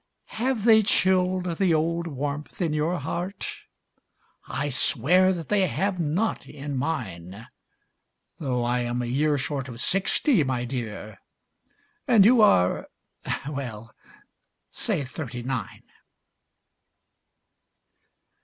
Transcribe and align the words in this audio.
Have 0.41 0.63
they 0.63 0.81
chilled 0.81 1.45
the 1.59 1.75
old 1.75 2.07
warmth 2.07 2.59
in 2.59 2.73
your 2.73 2.97
heart? 2.97 3.45
I 4.47 4.69
swear 4.69 5.31
that 5.31 5.49
they 5.49 5.67
have 5.67 5.99
not 5.99 6.47
in 6.47 6.75
mine, 6.75 7.45
Though 8.39 8.63
I 8.63 8.79
am 8.79 9.03
a 9.03 9.05
year 9.05 9.37
Short 9.37 9.69
of 9.69 9.79
sixty, 9.79 10.43
my 10.43 10.65
dear, 10.65 11.19
And 12.07 12.25
you 12.25 12.41
are—well, 12.41 13.93
say 14.71 15.03
thirty 15.05 15.43
nine. 15.43 15.83